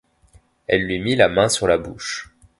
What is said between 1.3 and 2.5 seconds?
sur la bouche.